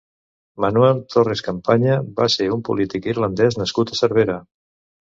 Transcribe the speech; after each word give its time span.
Manuel 0.63 1.01
Torres 1.15 1.43
Campaña 1.49 1.99
va 2.23 2.29
ser 2.39 2.49
un 2.57 2.65
polític 2.73 3.13
irlandès 3.15 3.63
nascut 3.63 3.97
a 3.97 4.03
Cervera. 4.05 4.43